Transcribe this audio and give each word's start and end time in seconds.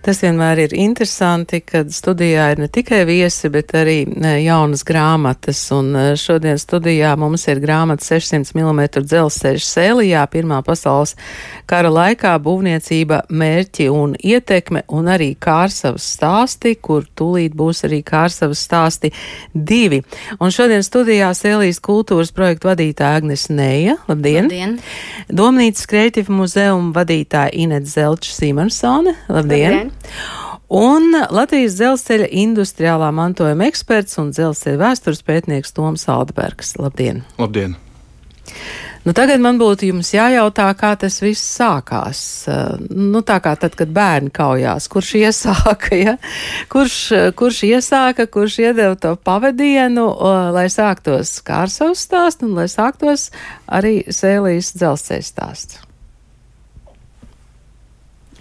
Tas 0.00 0.22
vienmēr 0.24 0.62
ir 0.64 0.72
interesanti, 0.80 1.58
kad 1.60 1.90
studijā 1.92 2.46
ir 2.54 2.62
ne 2.62 2.68
tikai 2.72 3.02
viesi, 3.04 3.50
bet 3.52 3.74
arī 3.76 3.98
jaunas 4.40 4.80
grāmatas. 4.88 5.60
Un 5.76 5.92
šodien 6.16 6.56
studijā 6.60 7.12
mums 7.20 7.44
ir 7.52 7.60
grāmata 7.60 8.06
600 8.06 8.56
mm 8.56 8.80
dzelzceļš 9.04 9.66
Sēlijā, 9.68 10.22
Pirmā 10.32 10.62
pasaules 10.64 11.16
kara 11.68 11.90
laikā 11.92 12.32
būvniecība, 12.40 13.26
mērķi 13.28 13.90
un 13.92 14.14
ietekme, 14.16 14.86
un 14.88 15.10
arī 15.12 15.34
Kārsavas 15.36 16.06
stāsti, 16.16 16.74
kur 16.80 17.04
tūlīt 17.04 17.52
būs 17.56 17.84
arī 17.88 18.00
Kārsavas 18.06 18.64
stāsti 18.64 19.12
divi. 19.52 20.00
Un 20.40 20.54
šodien 20.54 20.80
studijā 20.86 21.28
Sēlijas 21.36 21.82
kultūras 21.84 22.32
projektu 22.32 22.72
vadītāja 22.72 23.20
Agnes 23.20 23.50
Neja. 23.52 23.98
Labdien! 24.08 24.48
Labdien. 24.48 24.76
Domnīcas 25.28 25.84
Kreatīva 25.90 26.40
muzeuma 26.40 26.94
vadītāja 26.96 27.52
Inets 27.66 27.98
Zelča 27.98 28.32
Sīmansone. 28.40 29.18
Labdien! 29.28 29.80
Labdien. 29.80 29.89
Un 30.70 31.16
Latvijas 31.34 31.74
dzelzceļa 31.80 32.28
industriālā 32.44 33.10
mantojuma 33.14 33.66
eksperts 33.66 34.20
un 34.22 34.30
dzelzceļa 34.34 34.78
vēstures 34.84 35.24
pētnieks 35.26 35.74
Toms 35.74 36.06
Aldbergs. 36.10 36.76
Labdien! 36.78 37.24
Labdien! 37.40 37.74
Nu, 39.00 39.14
tagad 39.16 39.40
man 39.40 39.56
būtu 39.56 39.88
jums 39.88 40.10
jājautā, 40.12 40.66
kā 40.76 40.92
tas 41.00 41.16
viss 41.24 41.54
sākās. 41.56 42.20
Nu, 42.92 43.22
tā 43.24 43.38
kā 43.40 43.54
tad, 43.58 43.74
kad 43.78 43.90
bērni 43.96 44.28
kaujās, 44.36 44.90
kurš 44.92 45.14
iesāka, 45.22 45.96
ja? 45.96 46.16
kurš, 46.72 46.98
kurš 47.38 47.62
iesāka, 47.70 48.28
kurš 48.28 48.60
iedeva 48.66 48.98
to 49.00 49.14
pavadienu, 49.16 50.06
lai 50.52 50.68
sāktos 50.72 51.38
Kārsavas 51.46 52.04
stāsts 52.04 52.44
un 52.44 52.58
lai 52.60 52.68
sāktos 52.68 53.30
arī 53.66 54.02
Sēlijas 54.12 54.74
dzelzceļa 54.76 55.30
stāsts. 55.32 55.80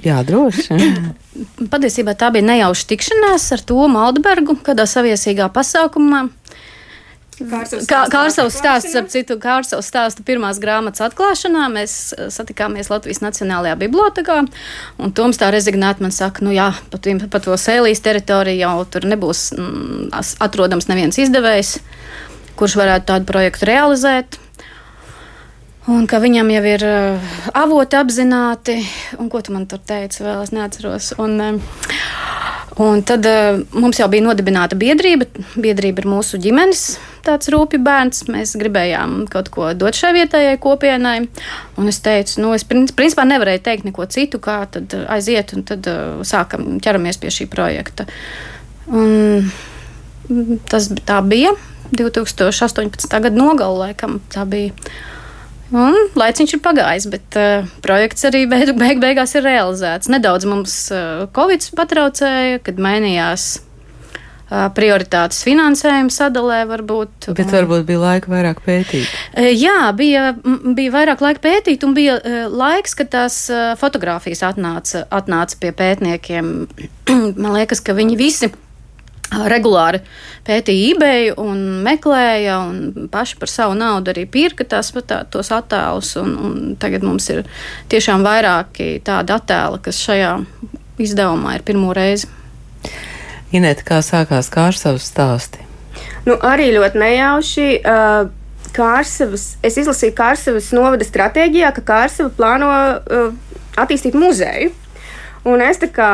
Jā, 0.05 0.21
droši. 0.23 0.79
Patiesībā 1.73 2.15
tā 2.19 2.31
bija 2.35 2.47
nejauša 2.47 2.87
tikšanās 2.91 3.49
ar 3.55 3.63
Tomu 3.67 3.99
Aldbergu 4.01 4.57
kādā 4.63 4.87
saviesīgā 4.87 5.49
pasākumā. 5.55 6.27
Kārsavas 7.39 8.57
stāsts, 8.57 8.95
ap 8.99 9.07
citu, 9.11 9.37
Kārsavas 9.39 9.87
stāstu 9.87 10.25
pirmās 10.27 10.59
grāmatas 10.59 11.03
atklāšanā 11.05 11.67
mēs 11.71 11.93
eh, 12.15 12.27
satikāmies 12.33 12.91
Latvijas 12.91 13.21
Nacionālajā 13.23 13.77
bibliotekā, 13.79 14.41
un 14.99 15.15
Toms 15.15 15.39
tā 15.39 15.51
rezignēti 15.55 16.03
man 16.03 16.15
saka, 16.15 16.43
nu 16.43 16.51
jā, 16.55 16.69
pat, 16.91 17.07
pat 17.31 17.47
to 17.47 17.55
sēlīs 17.59 18.03
teritoriju 18.03 18.59
jau 18.59 18.75
tur 18.91 19.07
nebūs 19.07 19.45
mm, 19.55 20.35
atrodams 20.43 20.89
neviens 20.91 21.19
izdevējs, 21.23 21.77
kurš 22.59 22.75
varētu 22.81 23.11
tādu 23.13 23.29
projektu 23.29 23.71
realizēt. 23.71 24.39
Un 25.89 26.05
ka 26.05 26.19
viņam 26.21 26.51
jau 26.53 26.63
ir 26.69 26.83
uh, 26.85 27.37
avoti 27.57 27.97
apzināti, 27.97 28.75
un 29.17 29.29
ko 29.31 29.39
tu 29.41 29.55
man 29.55 29.65
tur 29.69 29.79
teici, 29.81 30.21
vēl 30.21 30.43
es 30.43 30.51
neatceros. 30.53 31.07
Un, 31.23 31.39
uh, 31.41 31.79
un 32.85 33.01
tad 33.01 33.25
uh, 33.25 33.57
mums 33.73 33.97
jau 33.97 34.05
bija 34.11 34.27
nodibināta 34.27 34.77
biedrība. 34.77 35.25
Biedrība 35.57 36.03
ir 36.03 36.09
mūsu 36.11 36.37
ģimenes 36.43 36.83
tāds 37.25 37.49
rūpju 37.49 37.81
bērns. 37.81 38.27
Mēs 38.29 38.53
gribējām 38.61 39.23
kaut 39.33 39.49
ko 39.55 39.71
dot 39.73 39.97
šai 39.97 40.13
vietējai 40.19 40.61
kopienai. 40.61 41.17
Un 41.81 41.89
es 41.89 42.01
teicu, 42.05 42.37
nu, 42.43 42.53
es 42.53 42.67
principā 42.69 43.25
nevarēju 43.25 43.65
teikt 43.65 43.89
neko 43.89 44.05
citu, 44.13 44.37
kā 44.45 44.61
tad 44.69 44.93
aiziet 45.09 45.57
un 45.57 45.65
tad 45.73 45.89
uh, 45.89 46.21
sākam 46.21 46.75
ķeramies 46.83 47.17
pie 47.17 47.33
šī 47.33 47.49
projekta. 47.49 48.05
Un 48.93 49.49
tas 50.69 50.93
tā 51.01 51.23
bija 51.25 51.57
2018. 51.97 53.09
gada 53.09 53.33
nogalē, 53.33 53.89
laikam 53.89 54.21
tā 54.29 54.45
bija. 54.45 54.91
Un 55.69 55.95
laiciņš 56.17 56.55
ir 56.55 56.61
pagājis, 56.65 57.07
bet 57.13 57.37
uh, 57.37 57.71
projekts 57.85 58.25
arī 58.25 58.45
beig, 58.49 58.73
beig, 58.77 59.01
beigās 59.01 59.35
ir 59.37 59.45
realizēts. 59.45 60.09
Nedaudz 60.09 60.47
mums 60.49 60.75
uh, 60.93 61.25
Covid 61.35 61.67
patraucēja, 61.77 62.61
kad 62.65 62.81
mainījās 62.81 63.45
uh, 63.59 64.65
prioritātes 64.73 65.43
finansējuma 65.45 66.13
sadalē, 66.13 66.63
varbūt. 66.71 67.29
Bet 67.37 67.53
varbūt 67.53 67.85
bija 67.85 68.01
laika 68.01 68.33
vairāk 68.33 68.63
pētīt. 68.65 69.11
Jā, 69.37 69.91
bija, 69.97 70.31
bija 70.73 70.95
vairāk 70.95 71.21
laika 71.27 71.45
pētīt, 71.45 71.85
un 71.85 71.93
bija 71.97 72.17
laiks, 72.49 72.97
kad 72.97 73.13
tās 73.13 73.43
fotogrāfijas 73.81 74.41
atnāca, 74.49 75.05
atnāca 75.13 75.61
pie 75.61 75.75
pētniekiem. 75.83 76.49
Man 77.43 77.53
liekas, 77.53 77.85
ka 77.85 77.93
viņi 77.97 78.17
visi 78.17 78.49
regulāri 79.29 80.01
pētīja 80.47 80.93
eBay 80.93 81.29
un 81.37 81.61
meklēja, 81.85 82.57
un 82.69 83.09
paši 83.11 83.37
par 83.41 83.51
savu 83.51 83.77
naudu 83.77 84.13
arī 84.13 84.25
pirka 84.29 84.65
tās, 84.65 84.91
tā, 85.05 85.21
tos 85.29 85.51
attēlus. 85.53 86.15
Un, 86.21 86.35
un 86.35 86.57
tagad 86.81 87.05
mums 87.05 87.29
ir 87.33 87.43
tiešām 87.91 88.25
vairāki 88.25 88.97
tādi 89.05 89.35
attēli, 89.35 89.81
kas 89.85 90.01
šajā 90.01 90.33
izdevumā 90.99 91.57
ir 91.57 91.65
pirmo 91.67 91.93
reizi. 91.95 92.29
Inēta, 93.55 93.85
kā 93.85 94.01
sākās 94.05 94.51
Kārsavas 94.53 95.07
stāsti? 95.09 95.65
Nu, 96.27 96.35
arī 96.45 96.69
ļoti 96.75 97.01
nejauši. 97.01 97.69
Uh, 97.81 98.29
Kārsavas, 98.75 99.55
es 99.65 99.79
izlasīju 99.81 100.13
Kārsavas 100.17 100.69
novada 100.75 101.05
stratēģijā, 101.07 101.71
ka 101.73 101.85
Kārsava 101.87 102.29
plāno 102.35 102.69
uh, 102.69 103.31
attīstīt 103.79 104.17
muzeju. 104.17 104.73
Un 105.49 105.63
es 105.65 105.79
tā 105.81 105.89
kā 105.93 106.11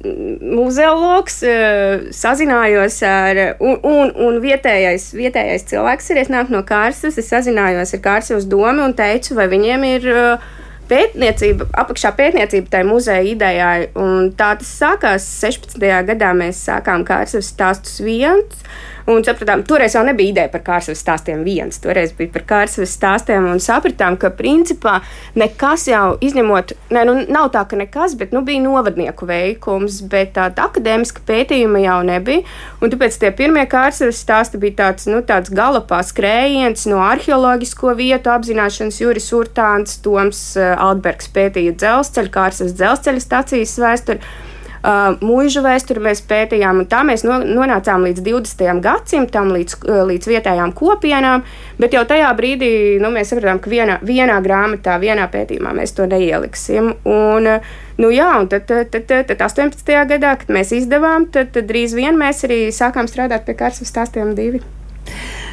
muzeologs, 0.00 1.42
eh, 1.44 2.06
sazinājos 2.16 3.00
ar, 3.04 3.40
un, 3.60 3.76
un, 3.84 4.12
un 4.16 4.38
vietējais, 4.40 5.10
vietējais 5.16 5.66
cilvēks 5.68 6.08
ir, 6.12 6.22
es 6.22 6.32
nāku 6.32 6.54
no 6.54 6.62
Kārsas, 6.64 7.18
es 7.20 7.28
sazinājos 7.28 7.92
ar 7.96 8.02
Kārsas 8.04 8.48
domu 8.48 8.86
un 8.86 8.96
teicu, 8.96 9.36
vai 9.36 9.50
viņiem 9.52 9.84
ir 9.90 10.08
uh, 10.14 10.48
pētniecība, 10.90 11.70
apakšā 11.84 12.12
pētniecība 12.18 12.72
tai 12.74 12.84
muzeja 12.88 13.24
idejai. 13.32 13.90
Un 13.98 14.30
tā 14.36 14.52
tas 14.60 14.70
sākās 14.82 15.26
16. 15.40 15.80
gadā. 16.10 16.34
Mēs 16.36 16.62
sākām 16.68 17.04
Kārsas 17.06 17.50
stāstus 17.54 18.00
viens. 18.04 18.64
Un 19.10 19.24
sapratām, 19.26 19.62
toreiz 19.66 19.94
jau 19.96 20.02
nebija 20.06 20.30
ideja 20.30 20.50
par 20.52 20.62
kārsavas 20.64 21.00
stāstiem 21.02 21.42
viens, 21.46 21.80
toreiz 21.82 22.12
bija 22.16 22.30
par 22.34 22.44
kārsavas 22.46 22.92
stāstiem 22.94 23.48
un 23.48 23.60
sapratām, 23.62 24.16
ka 24.20 24.30
principā 24.36 24.98
nekas 25.38 25.86
jau 25.88 26.18
izņemot, 26.22 26.74
ne, 26.94 27.04
nu, 27.08 27.16
nav 27.32 27.50
tā, 27.54 27.64
ka 27.70 27.78
nekas, 27.80 28.14
bet 28.20 28.34
nu, 28.36 28.44
bija 28.46 28.62
novadnieku 28.62 29.26
veikums, 29.28 30.00
bet 30.10 30.34
tāda 30.36 30.68
akadēmiska 30.68 31.24
pētījuma 31.26 31.82
jau 31.82 31.98
nebija. 32.06 32.44
Un 32.80 32.92
tāpēc 32.92 33.18
tie 33.22 33.32
pirmie 33.36 33.64
kārsavas 33.70 34.20
stāsti 34.20 34.60
bija 34.62 34.78
tāds, 34.84 35.08
nu, 35.10 35.22
tāds 35.26 35.52
galapā 35.54 36.02
skrējiens 36.06 36.86
no 36.90 37.00
arheoloģisko 37.04 37.96
vietu 37.98 38.32
apzināšanas 38.34 39.00
Juris 39.02 39.30
Urtāns, 39.36 39.98
Toms 40.04 40.44
eh, 40.60 40.74
Altbergs 40.80 41.30
pētīja 41.34 41.74
dzelzceļa, 41.78 42.32
kārsavas 42.34 42.78
dzelzceļa 42.78 43.26
stacijas 43.26 43.76
vēsturi. 43.80 44.32
Uh, 44.80 45.18
mūža 45.20 45.60
vēsturi 45.60 46.00
mēs 46.00 46.22
pētījām, 46.24 46.78
un 46.80 46.86
tā 46.88 47.02
mēs 47.04 47.20
no, 47.28 47.34
nonācām 47.44 48.06
līdz 48.06 48.22
20. 48.24 48.78
gadsimtam, 48.80 49.50
līdz, 49.52 49.74
uh, 49.84 49.98
līdz 50.08 50.30
vietējām 50.30 50.72
kopienām. 50.72 51.44
Bet 51.76 51.92
jau 51.92 52.06
tajā 52.08 52.30
brīdī 52.38 52.70
nu, 53.02 53.10
mēs 53.12 53.28
sapratām, 53.28 53.60
ka 53.60 53.68
vienā, 53.68 53.98
vienā 54.00 54.38
grāmatā, 54.40 54.96
vienā 55.02 55.28
pētījumā 55.28 55.74
mēs 55.76 55.92
to 55.98 56.08
neieliksim. 56.08 56.94
Un, 57.04 57.52
uh, 57.58 57.76
Nu 58.00 58.08
jā, 58.08 58.30
un 58.40 58.46
tad, 58.48 58.64
tad, 58.64 58.94
tad, 58.94 59.26
tad 59.28 59.42
18. 59.44 59.90
gadā, 60.08 60.30
kad 60.40 60.52
mēs 60.54 60.70
izdevām, 60.72 61.26
tad, 61.34 61.50
tad 61.52 61.66
drīz 61.68 61.92
vien 61.92 62.16
mēs 62.16 62.46
arī 62.48 62.62
sākām 62.72 63.10
strādāt 63.10 63.44
pie 63.44 63.52
kārtas 63.58 63.90
stāstiem 63.92 64.32
divi. 64.38 64.62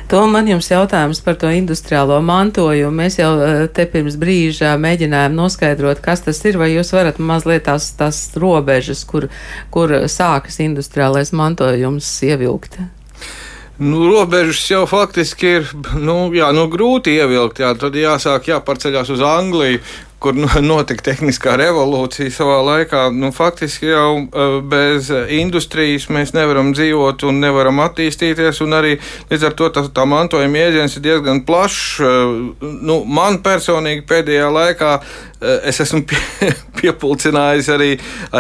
To 0.08 0.22
man 0.32 0.48
jums 0.48 0.70
jautājums 0.72 1.20
par 1.20 1.36
to 1.36 1.50
industriālo 1.52 2.22
mantojumu. 2.24 2.96
Mēs 2.96 3.18
jau 3.20 3.34
eh, 3.44 3.66
te 3.68 3.84
pirms 3.92 4.16
brīža 4.20 4.78
mēģinājām 4.80 5.36
noskaidrot, 5.36 6.00
kas 6.04 6.24
tas 6.24 6.40
ir, 6.48 6.56
vai 6.62 6.70
jūs 6.72 6.94
varat 6.96 7.20
mazliet 7.20 7.66
tās, 7.68 7.90
tās 8.00 8.22
robežas, 8.40 9.04
kur, 9.10 9.28
kur 9.74 9.92
sākas 10.08 10.62
industriālais 10.64 11.34
mantojums 11.36 12.08
ievilkt. 12.24 12.80
Nu, 13.84 14.08
robežas 14.08 14.64
jau 14.72 14.86
faktiski 14.90 15.50
ir 15.60 15.68
nu, 16.00 16.32
jā, 16.34 16.48
nu, 16.56 16.70
grūti 16.72 17.14
ievilkt. 17.20 17.60
Jā, 17.62 17.76
tad 17.78 18.00
jāsāk 18.00 18.48
jāpārceļās 18.50 19.12
uz 19.14 19.22
Angliju, 19.22 19.84
kur 20.20 20.34
notika 20.62 21.04
tehniskā 21.12 21.54
revolūcija 21.62 22.32
savā 22.34 22.58
laikā. 22.66 23.04
Nu, 23.14 23.30
faktiski 23.36 23.92
jau 23.92 24.10
e, 24.26 24.48
bez 24.66 25.12
industrijas 25.14 26.08
mēs 26.14 26.34
nevaram 26.34 26.74
dzīvot 26.74 27.28
un 27.30 27.42
nevaram 27.44 27.84
attīstīties. 27.86 28.64
Arī 28.78 28.98
līdz 29.30 29.48
ar 29.48 29.56
to 29.58 29.70
tā, 29.74 29.86
tā 29.94 30.06
mantojuma 30.10 30.66
iedziens 30.66 30.98
ir 30.98 31.06
diezgan 31.06 31.44
plašs. 31.46 31.82
E, 32.02 32.14
nu, 32.90 33.04
man 33.06 33.42
personīgi 33.46 34.08
pēdējā 34.10 34.48
laikā 34.54 34.96
e, 34.98 35.54
es 35.70 35.82
esmu 35.86 36.02
pie, 36.10 36.22
piepulcinājis 36.82 37.70
arī, 37.76 37.92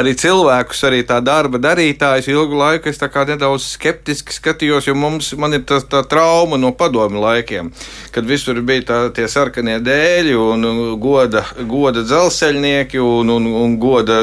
arī 0.01 0.16
cilvēkus, 0.18 0.81
arī 0.90 1.04
tā 1.06 1.19
darba 1.22 1.62
darītājus. 1.62 2.31
Ilgu 2.34 2.57
laiku 2.57 2.90
es 2.90 3.01
nedaudz 3.01 3.69
skeptiski 3.75 4.34
skatījos, 4.34 4.90
jo 4.90 4.98
mums 4.98 5.30
ir 5.34 5.63
tā, 5.69 5.78
tā 5.86 6.01
trauma 6.10 6.57
no 6.57 6.74
padomu 6.74 7.22
laikiem, 7.22 7.69
kad 8.12 8.25
visur 8.25 8.57
bija 8.66 8.88
tā, 8.90 9.00
tie 9.13 9.30
sarkanie 9.30 9.78
dēļi 9.84 10.36
un 10.42 10.69
goda 11.01 11.46
goda 11.69 12.04
dzelzceļnieki 12.08 13.02
un, 13.04 13.31
un, 13.34 13.48
un 13.62 13.75
goda 13.81 14.19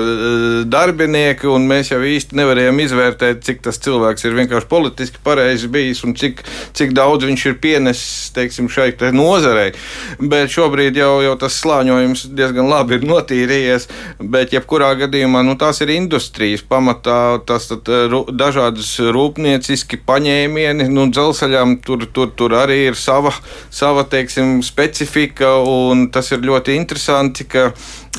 darbinieki, 0.70 1.48
un 1.50 1.68
mēs 1.70 1.92
jau 1.92 2.00
īsti 2.04 2.38
nevarējām 2.38 2.80
izvērtēt, 2.84 3.42
cik 3.46 3.62
tas 3.66 3.80
cilvēks 3.84 4.26
ir 4.26 4.36
vienkārši 4.38 4.70
politiski 4.70 5.22
pareizi 5.24 5.70
bijis 5.72 6.04
un 6.06 6.16
cik, 6.18 6.42
cik 6.76 6.94
daudz 6.96 7.26
viņš 7.28 7.46
ir 7.50 7.58
pienesis, 7.62 8.30
teiksim, 8.36 8.68
šai 8.72 8.90
te 8.98 9.10
nozarei. 9.14 9.72
Bet 10.20 10.52
šobrīd 10.54 10.98
jau, 10.98 11.18
jau 11.24 11.34
tas 11.40 11.58
slāņojums 11.62 12.26
diezgan 12.36 12.68
labi 12.70 12.98
ir 12.98 13.08
notīrījies, 13.08 13.88
bet 14.20 14.54
jebkurā 14.54 14.92
gadījumā 15.04 15.44
nu, 15.46 15.56
tās 15.60 15.82
ir 15.84 15.92
industrijas 15.94 16.64
pamatā, 16.68 17.40
tas 17.46 17.68
tad, 17.70 17.88
dažādas 18.34 18.92
rūpnieciski 19.14 20.00
paņēmieni, 20.06 20.88
nu, 20.92 21.08
dzelzceļām 21.12 21.78
tur, 21.84 22.06
tur, 22.14 22.30
tur 22.36 22.54
arī 22.58 22.84
ir 22.90 22.98
sava, 22.98 23.32
sava 23.74 24.04
teiksim, 24.10 24.60
specifika, 24.64 25.56
un 25.58 26.08
tas 26.14 26.30
ir 26.34 26.44
ļoti 26.44 26.76
interesanti, 26.78 27.33
ka 27.42 27.72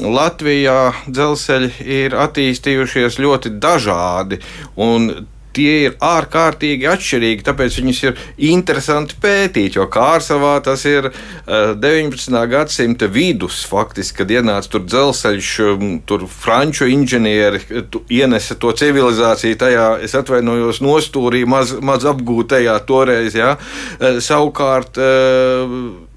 Latvijā 0.04 0.92
dzelzceļi 1.08 1.72
ir 2.02 2.18
attīstījušies 2.26 3.22
ļoti 3.24 3.56
dažādi. 3.64 4.42
Tie 5.56 5.86
ir 5.86 5.94
ārkārtīgi 6.04 6.84
atšķirīgi, 6.92 7.46
tāpēc 7.48 7.78
viņus 7.80 8.00
ir 8.04 8.18
interesanti 8.44 9.16
pētīt. 9.24 9.78
Jo 9.78 9.86
Kārsavā 9.88 10.58
tas 10.60 10.82
ir 10.84 11.08
19. 11.48 12.36
gadsimta 12.52 13.08
vidus, 13.08 13.62
faktiski, 13.64 14.18
kad 14.18 14.34
ienāca 14.36 14.74
tur 14.74 14.84
dzelzceļš, 14.84 15.52
tur 16.12 16.26
franču 16.28 16.90
inženieri 16.92 17.62
ienesa 18.12 18.60
to 18.60 18.74
civilizāciju 18.76 19.56
tajā, 19.62 19.86
es 20.04 20.18
atvainojos, 20.20 20.82
nostūrī 20.84 21.46
maz, 21.48 21.72
maz 21.80 22.04
apgūtajā 22.12 22.76
toreiz. 22.84 23.40
Ja? 23.40 23.56
Savukārt 24.20 25.00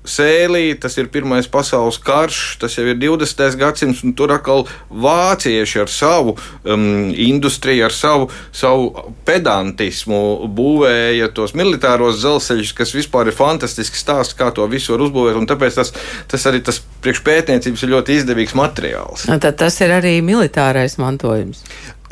sēlī, 0.09 0.73
tas 0.81 0.97
ir 0.99 1.11
Pirmais 1.13 1.49
pasaules 1.51 1.99
karš, 2.03 2.59
tas 2.63 2.77
jau 2.79 2.87
ir 2.89 2.99
20. 3.01 3.57
gadsimts, 3.61 4.03
un 4.07 4.15
tur 4.19 4.33
atkal 4.35 4.67
vācieši 4.89 5.83
ar 5.85 5.93
savu 5.93 6.35
um, 6.37 7.11
industriju, 7.13 7.87
ar 7.89 7.95
savu, 7.95 8.31
savu 8.53 9.13
pedantismu 9.29 10.49
būvēja 10.59 11.31
tos 11.37 11.55
militāros 11.59 12.21
dzelzceļus, 12.23 12.75
kas 12.79 12.95
vispār 12.97 13.31
ir 13.31 13.39
fantastisks 13.39 14.03
stāsts, 14.05 14.37
kā 14.39 14.51
to 14.55 14.67
visu 14.71 14.95
var 14.95 15.07
uzbūvēt, 15.09 15.39
un 15.41 15.49
tāpēc 15.51 15.79
tas, 15.81 15.95
tas 16.31 16.49
arī 16.51 16.63
tas 16.65 16.81
priekšpētniecības 17.05 17.85
ir 17.85 17.95
ļoti 17.95 18.19
izdevīgs 18.23 18.57
materiāls. 18.59 19.29
Tad 19.29 19.55
tas 19.61 19.79
ir 19.85 19.95
arī 20.01 20.19
militārais 20.25 20.99
mantojums 21.01 21.63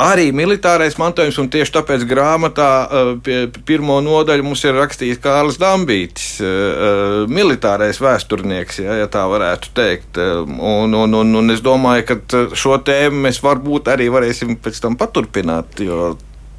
arī 0.00 0.28
militārais 0.36 0.96
mantojums, 1.00 1.38
un 1.40 1.48
tieši 1.52 1.72
tāpēc 1.78 2.04
grāmatā 2.08 2.70
eh, 2.84 3.58
pirmo 3.68 3.98
nodaļu 4.04 4.44
mums 4.44 4.64
ir 4.66 4.76
rakstījis 4.76 5.20
Kārlis 5.24 5.58
Dambītis, 5.60 6.36
eh, 6.40 6.46
eh, 6.46 7.16
militārais 7.32 8.00
vēsturnieks, 8.02 8.82
ja, 8.84 9.00
ja 9.02 9.08
tā 9.12 9.24
varētu 9.30 9.72
teikt. 9.76 10.20
Un, 10.20 10.94
un, 10.94 11.18
un, 11.20 11.34
un 11.40 11.54
es 11.54 11.62
domāju, 11.64 12.06
ka 12.10 12.44
šo 12.56 12.78
tēmu 12.84 13.26
mēs 13.26 13.40
varbūt 13.44 13.90
arī 13.92 14.10
varēsim 14.12 14.58
pēc 14.62 14.82
tam 14.84 14.98
paturpināt, 15.00 15.80
jo 15.84 16.14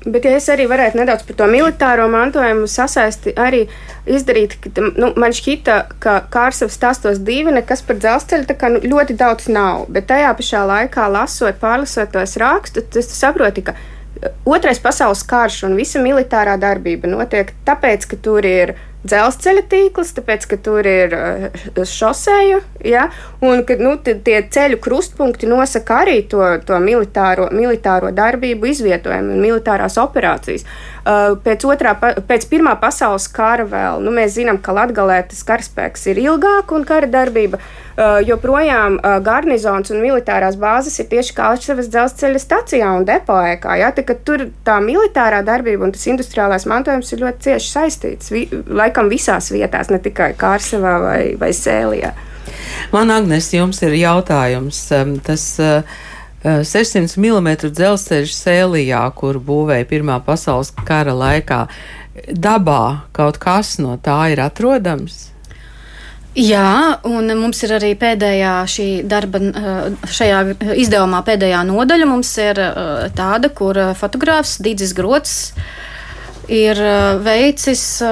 Bet, 0.08 0.24
ja 0.24 0.38
es 0.38 0.46
arī 0.48 0.64
varētu 0.72 1.02
nedaudz 1.02 1.26
par 1.28 1.36
to 1.42 1.48
militāro 1.52 2.06
mantojumu 2.12 2.70
sasaisti, 2.72 3.34
arī 3.36 3.66
izdarīt, 4.08 4.56
ka 4.64 4.72
nu, 4.96 5.12
man 5.20 5.36
šķita, 5.36 5.76
ka 6.04 6.22
Kārsavas 6.32 6.78
stāstos 6.80 7.20
divi 7.28 7.52
nekas 7.56 7.84
par 7.84 8.00
dzelzceļu 8.00 8.56
kā, 8.56 8.72
nu, 8.72 8.82
ļoti 8.88 9.18
daudz 9.20 9.50
nav. 9.52 9.86
Bet 9.92 10.08
tajā 10.12 10.32
pašā 10.40 10.64
laikā, 10.70 11.10
lasot, 11.12 11.60
pārlasot 11.60 12.16
tos 12.16 12.38
rakstus, 12.40 12.88
tas 12.94 13.12
saproti, 13.20 13.66
ka 13.68 13.76
uh, 13.76 13.86
Otrais 14.46 14.80
pasaules 14.80 15.24
karš 15.28 15.64
un 15.68 15.76
visa 15.78 16.02
militārā 16.02 16.56
darbība 16.62 17.10
notiek 17.12 17.52
tāpēc, 17.68 18.08
ka 18.10 18.20
tur 18.24 18.46
ir 18.48 18.74
dzelzceļa 19.06 19.64
tīkls, 19.70 20.14
tāpēc, 20.18 20.48
ka 20.50 20.58
tur 20.64 20.88
ir 20.90 21.14
uh, 21.14 21.84
šoseju, 21.86 22.62
ja, 22.88 23.08
un 23.46 23.64
ka 23.68 23.78
nu, 23.80 23.96
tie 24.02 24.40
ceļu 24.54 24.80
krustpunkti 24.84 25.50
nosaka 25.50 26.02
arī 26.06 26.22
to, 26.32 26.42
to 26.66 26.80
militāro, 26.84 27.50
militāro 27.54 28.12
darbību 28.16 28.72
izvietojumu 28.74 29.36
un 29.36 29.44
militārās 29.44 30.00
operācijas. 30.02 30.66
Uh, 31.08 31.38
pēc, 31.40 31.64
otrā, 31.64 31.94
pēc 32.28 32.46
Pirmā 32.52 32.74
pasaules 32.82 33.30
kara 33.32 33.64
vēl 33.64 34.02
nu, 34.04 34.12
mēs 34.12 34.34
zinām, 34.36 34.58
ka 34.60 34.74
Latvijā 34.76 35.22
tas 35.30 35.40
karaspēks 35.48 36.02
ir 36.12 36.20
ilgāk 36.20 36.74
un 36.76 36.84
kara 36.88 37.08
darbība. 37.08 37.62
Uh, 37.98 38.20
joprojām 38.28 39.00
garnizons 39.24 39.90
un 39.94 40.04
militārās 40.04 40.58
bāzes 40.60 41.00
ir 41.00 41.08
tieši 41.10 41.34
Kalčevas 41.38 41.88
dzelzceļa 41.94 42.42
stacijā 42.44 42.92
un 43.00 43.08
depoēkā. 43.08 43.78
Ja, 43.80 43.94
tā, 43.96 44.04
tur 44.28 44.50
tā 44.68 44.82
militārā 44.84 45.40
darbība 45.48 45.88
un 45.88 45.96
tas 45.96 46.04
industriālais 46.12 46.68
mantojums 46.70 47.14
ir 47.14 47.24
ļoti 47.24 47.48
cieši 47.48 47.72
saistīts. 47.72 48.34
Vi, 48.34 48.44
laikam 48.68 49.08
visās 49.08 49.48
vietās, 49.56 49.90
ne 49.94 50.02
tikai 50.04 50.34
Kārsavā 50.38 50.98
vai, 51.06 51.22
vai 51.40 51.54
Sēlijā. 51.56 52.12
Man, 52.92 53.12
Agnes, 53.12 53.50
jums 53.56 53.80
ir 53.88 53.96
jautājums. 53.98 54.84
Um, 54.96 55.18
tas, 55.24 55.48
uh, 55.64 55.98
600 56.44 57.18
mm 57.18 57.50
dzelzceļš 57.74 58.36
Sēlijā, 58.36 59.02
kur 59.18 59.40
būvēja 59.42 59.88
Pirmā 59.90 60.20
pasaules 60.26 60.70
kara 60.86 61.16
laikā, 61.18 61.64
dabā 62.30 62.84
kaut 63.16 63.40
kas 63.42 63.78
no 63.82 63.98
tā 63.98 64.20
ir 64.34 64.44
atrodams? 64.44 65.28
Jā, 66.38 67.00
un 67.10 67.32
mums 67.40 67.64
ir 67.66 67.72
arī 67.80 67.96
pēdējā 67.98 68.54
šī 68.70 68.88
darba, 69.10 69.40
uh, 69.42 70.10
šajā 70.14 70.44
izdevumā 70.78 71.24
pēdējā 71.26 71.64
nodaļa. 71.66 72.06
Mums 72.06 72.36
ir 72.44 72.62
uh, 72.62 73.08
tāda, 73.18 73.50
kur 73.50 73.80
fotogrāfs 73.98 74.60
Dīdzis 74.62 74.94
Grots 74.94 75.34
ir 76.46 76.78
uh, 76.78 77.18
veicis 77.26 78.04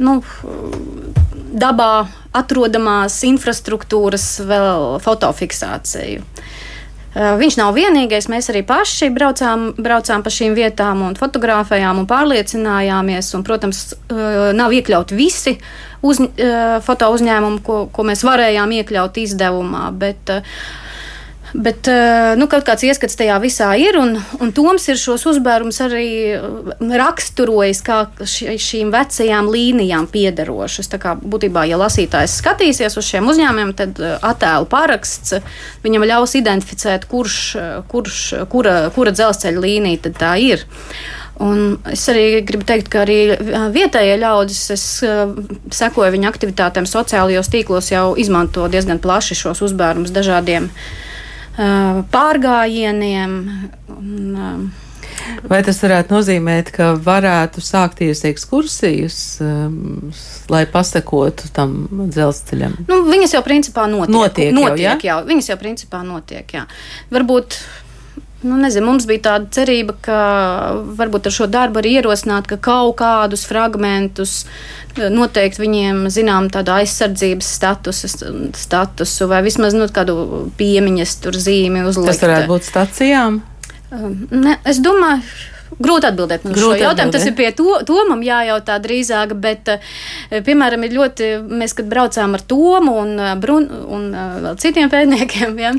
nu, 0.00 0.22
dabā 1.52 1.90
atrodamās 2.36 3.18
infrastruktūras 3.28 4.24
vēl 4.48 4.96
fotofiksāciju. 5.04 6.24
Viņš 7.16 7.54
nav 7.56 7.72
vienīgais. 7.76 8.28
Mēs 8.28 8.50
arī 8.52 8.60
paši 8.66 9.08
braucām, 9.14 9.70
braucām 9.80 10.24
pa 10.24 10.32
šīm 10.32 10.56
vietām 10.56 11.00
un 11.06 11.14
fotografējām 11.16 12.02
un 12.02 12.08
pārliecinājāmies. 12.10 13.30
Un, 13.38 13.44
protams, 13.46 13.84
nav 14.58 14.74
iekļauti 14.76 15.16
visi 15.16 15.54
uz, 16.04 16.20
foto 16.84 17.08
uzņēmumi, 17.14 17.62
ko, 17.64 17.78
ko 17.88 18.04
mēs 18.04 18.24
varējām 18.26 18.74
iekļaut 18.82 19.22
izdevumā. 19.22 19.86
Bet, 19.96 20.34
uh, 20.34 20.60
Bet 21.56 21.88
eh, 21.88 22.34
nu, 22.36 22.48
kaut 22.52 22.66
kāds 22.66 22.84
ieskats 22.84 23.16
tajā 23.16 23.36
visā 23.40 23.70
ir, 23.80 23.96
un, 23.96 24.16
un 24.44 24.50
Toms 24.52 24.90
ir 24.90 24.98
šos 25.00 25.24
uzbērums 25.30 25.78
arī 25.86 26.08
eh, 26.36 26.96
raksturojis 27.00 27.80
kā 27.86 28.02
šīm 28.20 28.90
vecajām 28.92 29.48
līnijām 29.52 30.08
piederošas. 30.12 30.90
Tā 30.92 31.00
kā 31.00 31.14
būtībā, 31.16 31.64
ja 31.70 31.78
lasītājs 31.80 32.36
skatīsies 32.42 32.98
uz 33.00 33.08
šiem 33.08 33.30
uzņēmumiem, 33.32 33.72
tad 33.78 34.02
eh, 34.02 34.18
attēlu 34.20 34.68
paraksts 34.68 35.38
viņam 35.86 36.04
ļaus 36.10 36.36
identificēt, 36.42 37.08
kurš, 37.08 37.38
kurš, 37.88 38.20
kura, 38.52 38.76
kura 38.92 39.16
dzelzceļa 39.16 39.64
līnija 39.64 40.12
tā 40.18 40.34
ir. 40.42 40.66
Un 41.40 41.78
es 41.92 42.04
arī 42.08 42.42
gribu 42.48 42.64
teikt, 42.68 42.88
ka 42.92 43.02
arī 43.04 43.18
vietējie 43.72 44.14
ļaudis, 44.20 44.62
es 44.72 44.84
sekoju 45.78 46.14
viņu 46.14 46.30
aktivitātēm 46.30 46.88
sociālajos 46.88 47.52
tīklos, 47.52 47.90
jau 47.92 48.06
izmanto 48.16 48.64
diezgan 48.72 49.00
plaši 49.04 49.36
šos 49.36 49.60
uzbērumus 49.68 50.14
dažādiem 50.16 50.70
uh, 50.70 50.88
pārgājieniem. 51.56 53.38
Un, 53.96 54.72
Vai 55.46 55.58
tas 55.66 55.78
varētu 55.82 56.14
nozīmēt, 56.14 56.70
ka 56.74 56.92
varētu 57.02 57.62
sākties 57.64 58.22
ekskursijas, 58.28 59.16
um, 59.42 60.12
lai 60.52 60.64
pasekotu 60.70 61.50
tam 61.56 61.74
dzelzceļam? 61.90 62.76
Nu, 62.86 63.00
viņas 63.08 63.36
jau 63.36 63.42
principā 63.46 63.88
notiek. 63.90 64.14
Notiek, 64.14 64.52
notiek 64.54 64.84
jau, 64.84 64.94
ja? 64.94 64.94
jau. 65.08 65.18
Viņas 65.26 65.50
jau 65.50 65.58
principā 65.60 66.02
notiek, 66.06 66.54
jā. 66.58 66.66
Varbūt 67.14 67.58
Nu, 68.44 68.58
nezinu, 68.60 68.90
mums 68.90 69.06
bija 69.08 69.22
tāda 69.30 69.48
cerība, 69.56 69.94
ka 70.04 70.18
varbūt 70.98 71.30
ar 71.30 71.34
šo 71.34 71.46
darbu 71.48 71.80
arī 71.80 71.94
ierosināt, 71.96 72.48
ka 72.50 72.58
kaut 72.60 72.98
kādus 73.00 73.46
fragmentus 73.48 74.42
noteikti 74.96 75.62
viņiem 75.62 76.04
zinām 76.12 76.50
tādu 76.52 76.74
aizsardzības 76.76 77.48
statusu, 77.58 78.10
statusu 78.56 79.28
vai 79.30 79.40
vismaz 79.46 79.76
nu, 79.76 79.88
kādu 79.88 80.46
piemiņas 80.60 81.16
tur 81.24 81.40
zīmi 81.40 81.84
uzlikt. 81.88 82.12
Tas 82.12 82.22
varētu 82.26 82.52
būt 82.52 82.68
stacijām? 82.68 83.40
Um, 83.94 84.14
ne, 84.32 84.58
es 84.68 84.82
domāju, 84.84 85.24
Grūti 85.76 86.06
atbildēt 86.08 86.44
uz 86.46 86.56
šo 86.56 86.72
jautājumu. 86.78 87.12
Tas 87.12 87.26
ir 87.26 87.34
pie 87.36 87.48
to, 87.56 87.80
Tomam 87.86 88.22
jājautā 88.24 88.78
drīzāk, 88.82 89.34
bet, 89.40 89.68
eh, 89.68 90.40
piemēram, 90.46 90.84
ir 90.86 90.94
ļoti, 90.94 91.30
mēs, 91.50 91.74
kad 91.76 91.88
braucām 91.90 92.36
ar 92.38 92.40
Tomu 92.46 92.94
un, 93.02 93.18
eh, 93.20 93.34
Brun, 93.34 93.66
un 93.68 94.06
eh, 94.14 94.36
vēl 94.46 94.56
citiem 94.62 94.90
pētniekiem, 94.92 95.58
ja, 95.64 95.72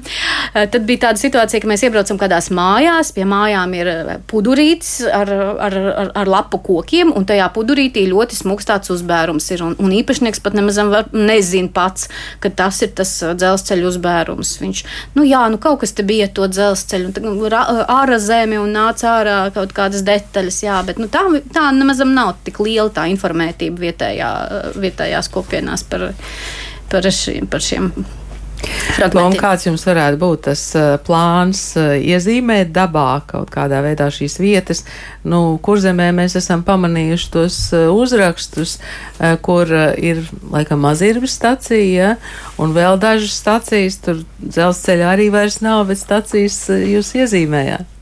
tad 0.54 0.86
bija 0.86 1.08
tāda 1.08 1.22
situācija, 1.22 1.62
ka 1.64 1.72
mēs 1.72 1.86
iebraucam 1.88 2.20
kādās 2.20 2.50
mājās, 2.52 3.14
pie 3.16 3.26
mājām 3.26 3.74
ir 3.78 3.92
pudurītis 4.28 5.08
ar, 5.08 5.32
ar, 5.68 5.78
ar, 6.04 6.12
ar 6.24 6.32
lapu 6.32 6.60
kokiem, 6.60 7.14
un 7.16 7.26
tajā 7.26 7.48
pudurītī 7.56 8.06
ļoti 8.12 8.38
smuks 8.38 8.68
tāds 8.68 8.92
uzbērums 8.94 9.50
ir, 9.56 9.64
un, 9.64 9.76
un 9.80 9.96
īpašnieks 9.98 10.44
pat 10.44 10.58
nemaz 10.58 10.78
nezin 11.14 11.72
pats, 11.74 12.10
ka 12.44 12.52
tas 12.52 12.82
ir 12.84 12.94
tas 12.98 13.12
dzelzceļa 13.24 13.88
uzbērums. 13.88 14.58
Viņš, 14.62 14.84
nu 15.16 15.26
jā, 15.28 15.46
nu 15.50 15.58
kaut 15.62 15.82
kas 15.82 15.96
te 15.96 16.06
bija 16.08 16.28
to 16.28 16.48
dzelzceļu, 16.52 17.14
un 17.24 17.40
nu, 17.40 17.50
ārā 17.50 18.20
zemi 18.22 18.60
un 18.62 18.76
nāca 18.76 19.18
ārā 19.18 19.40
kaut 19.56 19.74
kādas 19.88 20.06
detaļas, 20.08 20.62
jā, 20.68 20.78
bet 20.88 21.02
nu, 21.02 21.10
tā, 21.12 21.24
tā 21.56 21.70
nemaz 21.76 22.04
nav 22.06 22.36
tik 22.46 22.62
liela 22.66 22.92
tā 22.94 23.08
informētība 23.12 23.88
vietējā, 23.88 24.32
vietējās 24.78 25.32
kopienās 25.34 25.88
par, 25.88 26.10
par, 26.92 27.12
šiem, 27.16 27.48
par 27.50 27.64
šiem 27.64 27.92
Un 28.98 29.36
kāds 29.38 29.68
jums 29.68 29.84
varētu 29.86 30.18
būt 30.18 30.42
tas 30.48 30.62
uh, 30.76 30.96
plāns 31.06 31.62
uh, 31.78 31.94
iezīmēt 31.94 32.72
dabā 32.74 33.22
kaut 33.30 33.52
kādā 33.54 33.84
veidā 33.86 34.08
šīs 34.14 34.40
vietas? 34.42 34.82
Nu, 35.22 35.60
kur 35.62 35.78
zemē 35.84 36.10
mēs 36.18 36.38
esam 36.40 36.64
pamanījuši 36.66 37.30
tos 37.34 37.58
uzrakstus, 37.94 38.78
kur 39.46 39.70
ir 40.02 40.24
laikam 40.54 40.82
mazirbas 40.86 41.36
stacija, 41.38 41.84
ja? 41.86 42.16
un 42.58 42.74
vēl 42.78 42.98
dažas 43.02 43.38
stacijas, 43.38 44.00
tur 44.02 44.24
dzelzceļa 44.42 45.14
arī 45.14 45.30
vairs 45.34 45.62
nav, 45.62 45.86
bet 45.92 46.02
stacijas 46.02 46.64
jūs 46.72 47.14
iezīmējāt. 47.22 47.97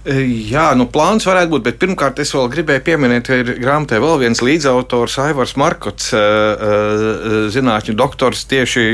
E, 0.00 0.14
jā, 0.48 0.70
nu, 0.80 0.86
plāns 0.88 1.26
varētu 1.28 1.52
būt, 1.52 1.64
bet 1.66 1.80
pirmkārt 1.82 2.22
es 2.22 2.30
vēl 2.32 2.46
gribēju 2.54 2.84
pieminēt, 2.86 3.26
ka 3.28 3.40
ir 3.42 3.50
grāmatā 3.60 3.98
vēl 4.00 4.22
viens 4.22 4.40
līdzautors, 4.40 5.18
Aivars 5.26 5.52
Markots, 5.60 6.14
e, 6.16 6.20
e, 6.20 7.42
zinātņu 7.52 7.96
doktors. 7.98 8.46
Tieši 8.48 8.86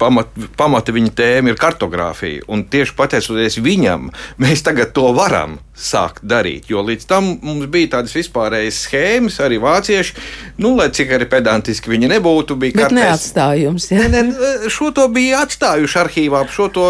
pamat, 0.00 0.34
pamata 0.58 0.92
viņa 0.92 1.14
tēma 1.16 1.54
ir 1.54 1.60
kartogrāfija. 1.60 2.44
Un 2.52 2.66
tieši 2.68 2.96
pateicoties 2.98 3.56
viņam, 3.64 4.10
mēs 4.44 4.66
tagad 4.66 4.92
to 4.96 5.08
varam 5.16 5.56
sākt 5.78 6.24
darīt. 6.26 6.68
Jo 6.70 6.82
līdz 6.86 7.06
tam 7.08 7.30
mums 7.44 7.68
bija 7.70 7.92
tādas 7.96 8.14
vispārējas 8.16 8.80
schēmas, 8.86 9.38
arī 9.44 9.60
vācieši, 9.62 10.16
nu, 10.62 10.74
lai 10.78 10.88
cik 10.94 11.14
arī 11.16 11.28
pedantiski 11.30 11.92
viņi 11.92 12.10
nebūtu, 12.14 12.56
bija 12.58 12.80
kartēs. 12.80 12.98
neatstājums. 12.98 13.90
Ja? 13.92 14.08
Ne, 14.10 14.24
ne, 14.30 14.70
šo 14.72 14.90
to 14.96 15.06
bija 15.14 15.44
atstājuši 15.46 16.00
arhīvā, 16.02 16.42
šo 16.54 16.68
to, 16.74 16.88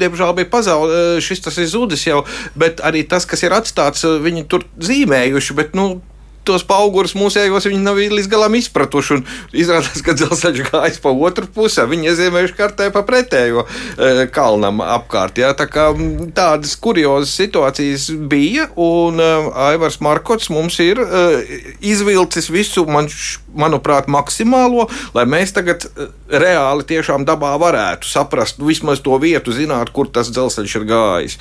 diemžēl, 0.00 0.34
bija 0.38 0.50
pazaudējuši, 0.52 1.26
šis 1.26 1.44
tas 1.46 1.58
ir 1.58 1.70
zudis 1.70 2.06
jau. 2.06 2.22
Bet 2.58 2.82
arī 2.86 3.02
tas, 3.08 3.26
kas 3.28 3.42
ir 3.46 3.56
atstāts, 3.56 4.06
viņi 4.06 4.46
tur 4.50 4.66
zīmējuši. 4.78 5.58
Bet, 5.58 5.74
nu, 5.78 6.00
tos 6.50 6.66
augurus 6.74 7.14
mūsējos 7.18 7.68
viņi 7.70 7.82
nav 7.84 7.98
līdz 8.00 8.28
galam 8.30 8.56
izpratuši. 8.58 9.20
Izrādās, 9.56 10.02
ka 10.04 10.14
dzelzceļš 10.18 10.64
gājis 10.70 11.00
pa 11.02 11.12
otru 11.14 11.48
pusi, 11.54 11.82
viņi 11.90 12.10
iezīmējuši 12.10 12.56
kartē 12.58 12.90
pa 12.94 13.04
pretējo 13.06 13.64
e, 13.66 14.26
kalnam 14.34 14.82
apkārt. 14.84 15.40
Jā, 15.40 15.52
tā 15.58 15.68
kā 15.70 15.90
tādas 16.36 16.74
kuriozas 16.80 17.34
situācijas 17.38 18.08
bija, 18.30 18.68
un 18.80 19.20
e, 19.22 19.28
Aivars 19.70 20.00
Markots 20.04 20.50
mums 20.52 20.78
ir 20.82 21.02
e, 21.02 21.24
izvilcis 21.92 22.50
visu, 22.52 22.86
man, 22.90 23.10
manuprāt, 23.54 24.10
maksimālo, 24.10 24.88
lai 25.16 25.26
mēs 25.30 25.54
tagad 25.56 25.86
reāli 26.30 26.86
tiešām 26.88 27.26
dabā 27.28 27.56
varētu 27.60 28.08
saprast, 28.08 28.62
vismaz 28.62 29.02
to 29.04 29.18
vietu, 29.22 29.54
zināt, 29.54 29.92
kur 29.94 30.10
tas 30.10 30.32
dzelzceļš 30.32 30.80
ir 30.80 30.88
gājis. 30.90 31.38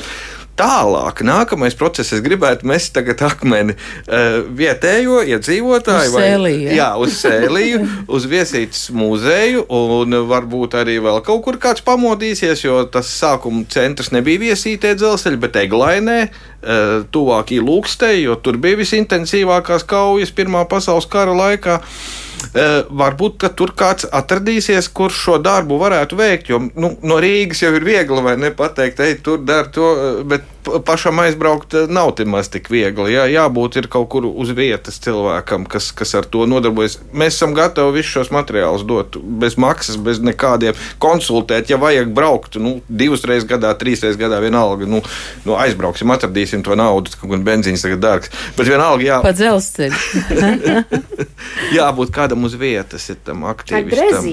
Tālāk, 0.60 1.22
nākamais 1.24 1.76
process, 1.80 2.12
es 2.18 2.24
gribētu 2.24 2.68
mest 2.68 2.92
tagad 2.98 3.22
akmeni 3.24 3.76
uh, 3.78 4.42
vietējo 4.60 5.22
iedzīvotāju, 5.24 6.12
uz 6.12 6.18
sēliju, 6.18 6.66
vai, 6.68 6.76
jā, 6.76 6.90
uz 7.00 7.16
sēliju, 7.22 7.82
uz 8.18 8.28
viesītas 8.28 8.84
muzeju, 8.92 9.64
un 9.72 10.20
varbūt 10.28 10.76
arī 10.82 10.98
vēl 11.06 11.22
kaut 11.24 11.46
kur 11.48 11.60
kāds 11.64 11.86
pamodīsies, 11.88 12.66
jo 12.68 12.82
tas 12.92 13.08
sākuma 13.22 13.64
centrs 13.72 14.12
nebija 14.16 14.50
viesītē 14.50 14.96
dzelzceļa, 15.00 15.44
bet 15.48 15.62
eglainē, 15.64 16.22
uh, 16.28 16.96
tuvāk 17.08 17.56
īlūkstei, 17.56 18.18
jo 18.26 18.36
tur 18.44 18.60
bija 18.60 18.84
visintensīvākās 18.84 19.88
kaujas 19.88 20.36
Pirmā 20.36 20.68
pasaules 20.68 21.08
kara 21.08 21.36
laikā. 21.36 21.80
Uh, 21.80 22.29
varbūt 22.54 23.46
tur 23.58 23.74
kāds 23.78 24.08
atradīsies, 24.12 24.90
kurš 24.94 25.24
šo 25.26 25.38
darbu 25.44 25.80
varētu 25.82 26.18
veikt. 26.20 26.50
Jo 26.50 26.62
nu, 26.76 26.94
no 27.04 27.20
Rīgas 27.22 27.64
jau 27.64 27.74
ir 27.76 27.86
viegli, 27.86 28.22
vai 28.26 28.38
ne 28.40 28.52
pateikt, 28.56 29.00
ej, 29.04 29.20
tur 29.24 29.42
dar 29.44 29.70
to, 29.74 29.92
eh, 29.96 30.24
bet 30.24 30.44
pašam 30.86 31.20
aizbraukt 31.20 31.74
eh, 31.74 31.88
nav 31.88 32.14
nemaz 32.20 32.50
tik 32.52 32.70
viegli. 32.72 33.14
Jā, 33.14 33.26
jābūt 33.30 33.80
ir 33.82 33.90
kaut 33.92 34.10
kur 34.14 34.26
uz 34.30 34.52
vietas 34.56 35.00
cilvēkam, 35.04 35.68
kas, 35.70 35.92
kas 35.96 36.16
ar 36.18 36.26
to 36.26 36.46
nodarbojas. 36.50 37.00
Mēs 37.14 37.38
esam 37.38 37.56
gatavi 37.58 38.00
visus 38.00 38.12
šos 38.18 38.32
materiālus 38.34 38.86
dot 38.88 39.18
bez 39.20 39.58
maksas, 39.60 39.98
bez 39.98 40.22
nekādiem 40.24 40.78
konsultēt. 41.02 41.70
Ja 41.70 41.80
vajag 41.82 42.14
braukt 42.16 42.60
nu, 42.62 42.80
divas 42.90 43.26
reizes 43.28 43.48
gadā, 43.50 43.74
trīs 43.80 44.04
reizes 44.06 44.20
gadā, 44.20 44.42
vienalga, 44.44 44.88
nu, 44.90 45.04
nu, 45.46 45.58
aizbrauksim, 45.60 46.12
atradīsim 46.16 46.64
to 46.66 46.78
naudu, 46.80 47.14
kaut 47.20 47.34
gan 47.36 47.46
benzīns 47.46 47.86
tagad 47.86 48.04
dārgs. 48.04 48.34
Bet 48.58 48.70
vienalga, 48.70 49.06
jā. 49.06 49.22
Pa 49.26 49.36
dzelzceļu. 49.36 51.28
jābūt 51.78 52.12
kādam 52.16 52.46
uz 52.48 52.56
vietas 52.60 53.10
ir 53.12 53.20
tam 53.26 53.46
aktīvistam. 53.50 54.26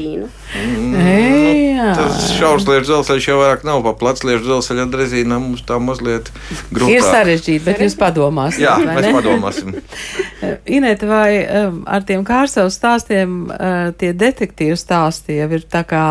Mm, 0.57 0.95
nu, 0.97 1.89
tas 1.97 2.31
šausliešu 2.37 2.89
dzelzceļš 2.89 3.29
jau 3.31 3.39
vairāk 3.41 3.65
nav 3.67 3.83
pa 3.85 3.95
placliešu 4.01 4.45
dzelzceļa 4.47 4.87
drezīnām. 4.93 5.51
Mums 5.51 5.65
tā 5.67 5.79
mazliet 5.83 6.31
grūti. 6.75 6.97
Ir 6.97 7.05
sarežģīti, 7.07 7.63
bet 7.67 7.83
jūs 7.85 7.97
padomāsiet. 8.01 8.65
Jā, 8.65 8.77
mēs 8.83 9.09
padomāsim. 9.15 9.77
Inēt, 10.77 11.05
vai 11.09 11.31
um, 11.45 11.81
ar 11.89 12.07
tiem 12.09 12.25
kārsavas 12.27 12.79
stāstiem 12.79 13.39
uh, 13.49 13.91
tie 14.01 14.13
detektīvu 14.17 14.79
stāsti 14.81 15.41
jau 15.41 15.49
ir 15.57 15.67
tā 15.71 15.83
kā 15.89 16.05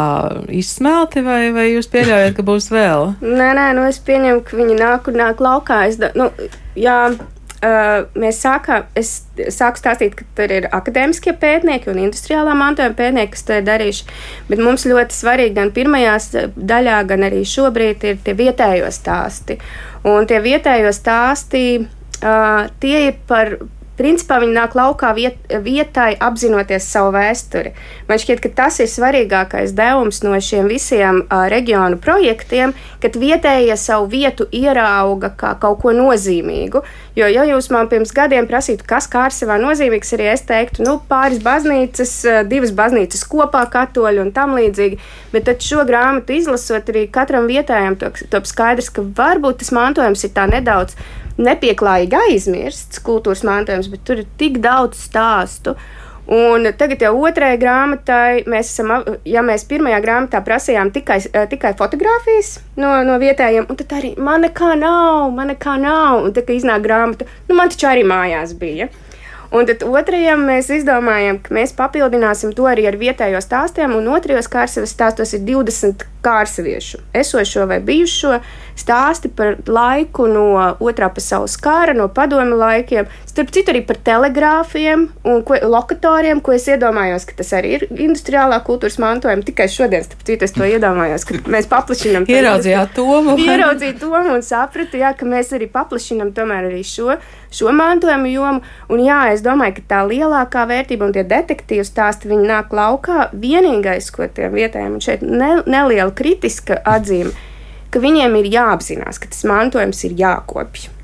izsmelti, 0.53 1.23
vai, 1.25 1.49
vai 1.55 1.69
jūs 1.73 1.89
pieļaujat, 1.93 2.35
ka 2.37 2.45
būs 2.45 2.69
vēl? 2.73 3.15
Nē, 3.25 3.51
nē, 3.57 3.69
nu 3.77 3.87
es 3.89 4.01
pieņemu, 4.05 4.43
ka 4.45 4.59
viņi 4.59 4.77
nāk 4.81 5.09
un 5.11 5.19
nāk 5.21 5.43
laukā. 5.43 5.85
Es, 5.89 5.99
da, 6.01 6.11
nu, 6.17 6.29
jā, 6.79 6.99
Uh, 7.65 8.03
mēs 8.19 8.37
sākām, 8.43 8.83
es 8.99 9.23
sāku 9.55 9.79
stāstīt, 9.79 10.13
ka 10.19 10.25
tur 10.37 10.51
ir 10.53 10.67
akadēmiskie 10.75 11.31
pētnieki 11.41 11.89
un 11.89 12.01
industriālā 12.03 12.53
mantojuma 12.57 12.93
pētnieki, 12.99 13.31
kas 13.33 13.45
to 13.47 13.55
ir 13.57 13.63
darījuši. 13.65 14.05
Bet 14.51 14.61
mums 14.61 14.85
ļoti 14.85 15.15
svarīgi 15.15 15.55
gan 15.55 15.71
pirmajā 15.73 16.17
daļā, 16.53 16.99
gan 17.09 17.25
arī 17.25 17.41
šobrīd 17.49 18.05
ir 18.05 18.19
tie 18.21 18.35
vietējo 18.37 18.91
stāsti. 18.93 19.57
Un 20.05 20.29
tie 20.29 20.43
vietējo 20.45 20.91
stāsti, 20.93 21.63
uh, 21.81 22.67
tie 22.83 22.99
ir 23.07 23.17
par, 23.25 23.55
principā 23.97 24.39
viņi 24.43 24.55
nāk 24.55 24.75
laukā 24.77 25.11
viet, 25.17 25.37
vietai, 25.63 26.13
apzinoties 26.19 26.87
savu 26.91 27.13
vēsturi. 27.15 27.73
Man 28.09 28.21
šķiet, 28.21 28.41
ka 28.43 28.51
tas 28.61 28.79
ir 28.83 28.89
svarīgākais 28.91 29.75
devums 29.77 30.21
no 30.25 30.35
šiem 30.35 30.69
visiem 30.71 31.23
uh, 31.23 31.45
reģionu 31.51 31.99
projektiem, 32.03 32.75
kad 33.03 33.17
vietējie 33.19 33.75
savu 33.79 34.09
vietu 34.11 34.47
ierauga 34.51 35.31
kā 35.37 35.55
kaut 35.61 35.81
ko 35.83 35.95
nozīmīgu. 35.95 36.83
Jo, 37.15 37.27
ja 37.31 37.45
jūs 37.47 37.69
man 37.71 37.87
pirms 37.91 38.11
gadiem 38.15 38.47
prasītu, 38.49 38.83
kas 38.87 39.07
Kārsavā 39.11 39.55
nozīmīgs, 39.61 40.13
arī 40.17 40.29
es 40.33 40.43
teiktu, 40.47 40.83
nu, 40.83 40.97
pāris 41.09 41.39
baznīcas, 41.43 42.15
divas 42.51 42.73
baznīcas 42.75 43.23
kopā, 43.31 43.63
katoļi 43.71 44.25
un 44.25 44.33
tam 44.35 44.57
līdzīgi. 44.57 44.99
Bet 45.31 45.47
tad 45.47 45.63
šo 45.63 45.85
grāmatu 45.87 46.35
izlasot, 46.35 46.91
arī 46.91 47.05
katram 47.11 47.47
vietējam 47.47 47.95
top 48.01 48.49
skaidrs, 48.49 48.91
ka 48.91 49.05
varbūt 49.15 49.63
tas 49.63 49.71
mantojums 49.75 50.27
ir 50.27 50.35
tā 50.35 50.49
nedaudz 50.51 50.97
nepieklājīgi 51.41 52.17
aizmirsts 52.29 53.01
kultūras 53.03 53.43
mantojums, 53.47 53.89
bet 53.91 54.03
tur 54.07 54.23
ir 54.23 54.27
tik 54.39 54.59
daudz 54.63 54.99
stāstu. 55.09 55.75
Un 56.25 56.65
tagad 56.73 57.03
jau 57.05 57.11
otrajai 57.21 57.57
grāmatai 57.61 58.45
mēs 58.49 58.71
esam, 58.71 58.95
ja 59.29 59.43
mēs 59.45 59.67
pirmajā 59.69 59.99
grāmatā 60.01 60.41
prasījām 60.41 60.89
tikai, 60.95 61.19
eh, 61.29 61.45
tikai 61.51 61.75
fotografijas 61.77 62.55
no, 62.81 63.03
no 63.05 63.19
vietējiem, 63.21 63.67
tad 63.69 63.93
arī 63.99 64.15
man 64.17 64.41
nekā 64.47 64.71
nav, 64.79 65.29
man 65.35 65.53
nekā 65.53 65.75
nav. 65.83 66.23
Un 66.23 66.33
tad, 66.33 66.47
kad 66.47 66.55
iznāk 66.55 66.81
grāmata, 66.87 67.29
nu 67.49 67.59
man 67.59 67.69
taču 67.69 67.91
arī 67.91 68.07
mājās 68.09 68.55
bija. 68.57 68.89
Un 69.53 69.69
tad 69.69 69.85
otrajam 69.85 70.41
mēs 70.49 70.71
izdomājām, 70.73 71.37
ka 71.45 71.53
mēs 71.53 71.75
papildināsim 71.77 72.55
to 72.57 72.65
arī 72.65 72.89
ar 72.89 72.97
vietējo 72.97 73.39
stāstiem, 73.43 73.93
un 73.93 74.09
otrajos 74.09 74.49
kārsavas 74.49 74.97
stāstos 74.97 75.37
ir 75.37 75.45
20 75.45 76.07
kārsaviešu, 76.25 77.03
esošo 77.21 77.67
vai 77.69 77.81
bijušo 77.85 78.39
stāsti 78.75 79.31
par 79.31 79.55
laiku 79.67 80.27
no 80.29 80.45
otrā 80.83 81.07
pasaules 81.13 81.55
kara, 81.61 81.95
no 81.95 82.07
padomu 82.11 82.57
laikiem, 82.59 83.07
starp 83.29 83.51
citu 83.55 83.71
arī 83.71 83.81
par 83.87 83.99
telegrāfiem 84.05 85.07
un 85.27 85.43
ko, 85.47 85.57
lokatoriem, 85.63 86.41
ko 86.43 86.55
es 86.55 86.67
iedomājos, 86.71 87.27
ka 87.29 87.37
tas 87.39 87.53
arī 87.55 87.75
ir 87.77 87.85
industriālā 87.91 88.59
kultūras 88.67 88.99
mantojuma. 89.01 89.45
Tikai 89.47 89.67
šodien, 89.71 90.03
starp 90.05 90.25
citu, 90.27 90.47
es 90.47 90.55
to 90.55 90.67
iedomājos, 90.67 91.27
ka 91.27 91.39
mēs 91.51 91.69
paplašinām. 91.71 92.27
Ieraudzījāt 92.31 92.95
to 92.97 93.07
mūziku. 93.07 93.47
Ieraudzīju 93.55 93.97
to 94.01 94.11
un 94.35 94.45
sapratu, 94.45 94.99
jā, 94.99 95.13
ka 95.17 95.27
mēs 95.29 95.53
arī 95.55 95.69
paplašinām 95.71 96.33
tomēr 96.35 96.69
arī 96.69 96.83
šo, 96.87 97.15
šo 97.55 97.71
mantojumu 97.75 98.31
jomu. 98.31 98.63
Un 98.91 99.03
jā, 99.05 99.21
es 99.35 99.43
domāju, 99.45 99.77
ka 99.79 99.87
tā 99.95 100.01
lielākā 100.09 100.65
vērtība 100.71 101.07
un 101.07 101.15
tie 101.15 101.25
detektīvu 101.27 101.87
stāsti, 101.87 102.31
viņi 102.31 102.49
nāk 102.51 102.75
laukā. 102.75 103.29
Vienīgais, 103.35 104.11
ko 104.15 104.27
tiem 104.27 104.55
vietējiem 104.55 104.99
šeit 105.03 105.23
ne, 105.25 105.57
neliela 105.67 106.11
kritiska 106.17 106.81
atzīme, 106.95 107.33
ka 107.91 108.01
viņiem 108.03 108.35
ir 108.41 108.51
jāapzinās, 108.57 109.21
ka 109.21 109.31
tas 109.31 109.45
mantojums 109.47 110.03
ir 110.07 110.17
jākopja. 110.19 110.95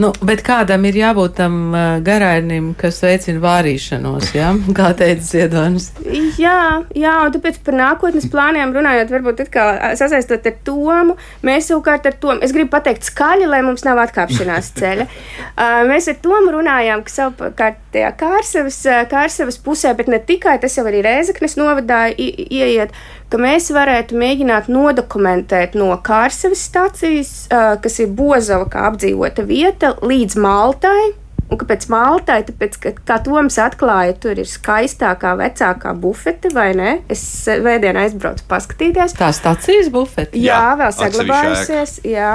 Nu, 0.00 0.10
bet 0.24 0.42
kādam 0.46 0.84
ir 0.88 0.96
jābūt 0.96 1.34
tam 1.38 1.56
uh, 1.72 1.98
garainim, 2.04 2.70
kas 2.78 3.00
veicina 3.04 3.40
vārīšanos, 3.42 4.30
ja? 4.36 4.52
kā 4.78 4.90
teica 4.98 5.24
Ziedonis? 5.24 5.90
Jā, 6.40 6.84
jā, 6.96 7.14
un 7.24 7.34
tāpēc 7.34 7.60
par 7.66 7.76
nākotnes 7.78 8.28
plāniem 8.32 8.72
runājot, 8.74 9.12
varbūt 9.12 9.44
atkal 9.46 9.80
sasaistot 9.98 10.46
ar 10.48 10.56
Tomu, 10.64 11.16
mēs 11.46 11.70
savukārt 11.70 12.08
ar 12.08 12.16
Tomu, 12.20 12.42
es 12.44 12.54
gribu 12.56 12.72
pateikt 12.74 13.08
skaļi, 13.08 13.48
lai 13.50 13.60
mums 13.66 13.84
nav 13.86 14.00
atkāpšanās 14.06 14.72
ceļa. 14.80 15.08
Uh, 15.08 15.82
mēs 15.90 16.08
ar 16.12 16.18
Tomu 16.24 16.54
runājām, 16.58 17.04
ka 17.06 17.14
savukārt 17.14 17.82
tajā 17.94 18.12
Kārsavas, 18.20 18.80
Kārsavas 19.12 19.60
pusē, 19.64 19.94
bet 19.98 20.10
ne 20.12 20.20
tikai, 20.22 20.58
tas 20.62 20.76
jau 20.78 20.86
arī 20.88 21.04
Rēzaknes 21.06 21.58
novadā 21.60 22.06
ieiet, 22.16 22.96
ka 23.32 23.40
mēs 23.40 23.70
varētu 23.74 24.18
mēģināt 24.18 24.68
nodokumentēt 24.72 25.76
no 25.78 25.92
Kārsavas 26.04 26.64
stācijas, 26.70 27.32
kas 27.48 27.98
ir 28.02 28.12
Bozava 28.16 28.68
kā 28.70 28.88
apdzīvota 28.90 29.44
vieta, 29.48 29.94
līdz 30.02 30.38
Maltai. 30.42 31.00
Un 31.48 31.56
kāpēc 31.56 31.86
Maltai? 31.88 32.42
Tāpēc, 32.44 32.76
ka, 32.82 32.92
kā 33.08 33.18
Toms 33.24 33.56
atklāja, 33.62 34.16
tur 34.20 34.40
ir 34.40 34.48
skaistākā, 34.48 35.32
vecākā 35.40 35.94
bufete, 35.96 36.52
vai 36.52 36.70
ne? 36.76 36.98
Es 37.08 37.22
vēdienā 37.48 38.04
aizbraucu 38.04 38.44
paskatīties. 38.50 39.16
Tā 39.16 39.30
stācijas 39.32 39.88
bufete? 39.92 40.36
Jā, 40.36 40.58
jā 40.58 40.78
vēl 40.82 40.96
saglabājusies. 40.98 41.98
Jā. 42.08 42.34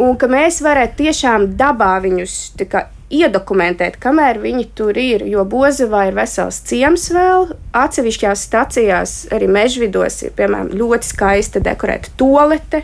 Un 0.00 0.16
ka 0.20 0.28
mēs 0.32 0.62
varētu 0.64 1.02
tiešām 1.04 1.50
dabā 1.56 1.94
viņus 2.04 2.38
kā, 2.72 2.86
iedokumentēt, 3.12 3.98
kamēr 4.02 4.40
viņi 4.42 4.64
tur 4.76 4.96
ir. 4.98 5.24
Jo 5.28 5.44
Bozavā 5.48 6.06
ir 6.08 6.16
vesels 6.16 6.58
ciems 6.66 7.08
vēl. 7.14 7.52
Atsevišķās 7.76 8.46
stacijās, 8.48 9.14
arī 9.34 9.50
mežvidos, 9.50 10.22
ir 10.26 10.34
piemēram 10.38 10.72
ļoti 10.76 11.10
skaista 11.12 11.62
dekorēta 11.62 12.14
tolete. 12.18 12.82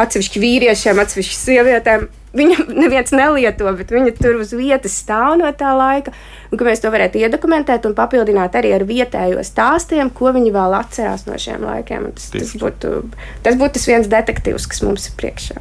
Atsevišķi 0.00 0.42
vīriešiem, 0.42 1.00
atsevišķi 1.00 1.38
sievietēm 1.38 2.08
viņa 2.34 2.66
neviens 2.82 3.12
nelieto, 3.14 3.70
bet 3.78 3.92
viņa 3.94 4.14
tur 4.18 4.40
uz 4.42 4.52
vietas 4.56 4.96
stāv 5.02 5.38
no 5.40 5.50
tā 5.56 5.72
laika. 5.76 6.14
Un 6.50 6.60
ka 6.60 6.66
mēs 6.66 6.82
to 6.82 6.90
varētu 6.92 7.18
iedokumentēt 7.22 7.86
un 7.88 7.96
papildināt 7.98 8.54
arī 8.58 8.74
ar 8.76 8.84
vietējo 8.86 9.42
stāstiem, 9.46 10.10
ko 10.14 10.30
viņi 10.34 10.52
vēl 10.54 10.76
atcerās 10.78 11.26
no 11.26 11.38
šiem 11.40 11.64
laikiem. 11.66 12.10
Tas, 12.14 12.28
tas, 12.34 12.52
būtu, 12.60 12.92
tas 13.46 13.58
būtu 13.58 13.78
tas 13.78 13.88
viens 13.90 14.10
detektīvs, 14.10 14.68
kas 14.70 14.84
mums 14.86 15.08
ir 15.08 15.16
priekšā. 15.18 15.58